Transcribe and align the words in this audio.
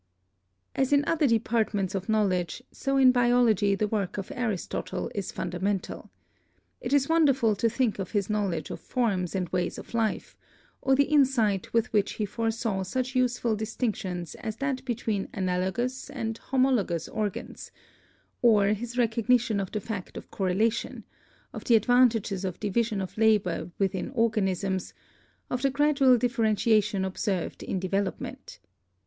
As 0.75 0.91
in 0.91 1.03
other 1.05 1.27
departments 1.27 1.93
of 1.93 2.09
knowledge, 2.09 2.63
so 2.71 2.97
in 2.97 3.11
biology 3.11 3.75
the 3.75 3.87
work 3.87 4.17
of 4.17 4.31
Aristotle 4.33 5.11
is 5.13 5.31
fundamental. 5.31 6.09
It 6.81 6.91
is 6.91 7.07
wonderful 7.07 7.55
to 7.57 7.69
think 7.69 7.99
of 7.99 8.09
his 8.09 8.27
knowledge 8.27 8.71
of 8.71 8.79
forms 8.79 9.35
and 9.35 9.47
ways 9.49 9.77
of 9.77 9.93
life, 9.93 10.35
or 10.81 10.95
the 10.95 11.03
insight 11.03 11.71
with 11.71 11.93
which 11.93 12.13
he 12.13 12.25
foresaw 12.25 12.81
such 12.81 13.15
useful 13.15 13.55
distinctions 13.55 14.33
as 14.33 14.55
that 14.55 14.83
betwen 14.85 15.27
analogous 15.35 16.09
and 16.09 16.39
homologous 16.49 17.07
organs, 17.07 17.69
or 18.41 18.69
his 18.69 18.97
recognition 18.97 19.59
of 19.59 19.71
the 19.71 19.79
fact 19.79 20.17
of 20.17 20.31
correlation, 20.31 21.03
of 21.53 21.65
the 21.65 21.75
advantages 21.75 22.43
of 22.43 22.59
division 22.59 23.01
of 23.01 23.19
labor 23.19 23.69
within 23.77 24.09
organisms, 24.15 24.95
of 25.51 25.61
the 25.61 25.69
gradual 25.69 26.17
dif 26.17 26.37
ferentiation 26.37 27.05
observed 27.05 27.61
in 27.61 27.79
development. 27.79 28.57